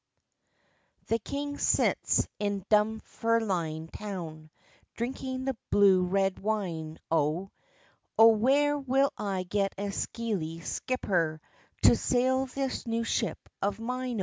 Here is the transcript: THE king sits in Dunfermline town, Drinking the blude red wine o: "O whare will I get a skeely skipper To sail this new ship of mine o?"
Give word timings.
THE 1.09 1.19
king 1.19 1.59
sits 1.59 2.27
in 2.39 2.65
Dunfermline 2.69 3.87
town, 3.89 4.49
Drinking 4.95 5.45
the 5.45 5.55
blude 5.71 6.11
red 6.11 6.39
wine 6.39 6.97
o: 7.11 7.51
"O 8.17 8.29
whare 8.29 8.79
will 8.79 9.13
I 9.15 9.43
get 9.43 9.75
a 9.77 9.91
skeely 9.91 10.63
skipper 10.63 11.39
To 11.83 11.95
sail 11.95 12.47
this 12.47 12.87
new 12.87 13.03
ship 13.03 13.37
of 13.61 13.77
mine 13.79 14.17
o?" 14.19 14.19